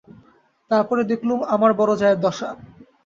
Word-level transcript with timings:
তার 0.71 0.83
পরে 0.89 1.03
দেখলুম 1.11 1.39
আমার 1.55 1.71
বড়ো 1.79 1.95
জায়ের 2.01 2.19
দশা। 2.25 2.49